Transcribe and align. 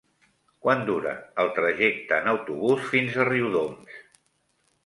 Quant 0.63 0.79
dura 0.87 1.11
el 1.43 1.51
trajecte 1.59 2.19
en 2.23 2.31
autobús 2.33 2.89
fins 2.95 3.21
a 3.25 3.29
Riudoms? 3.31 4.05